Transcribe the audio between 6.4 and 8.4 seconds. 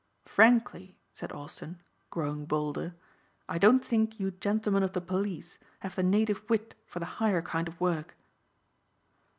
wit for the higher kind of work."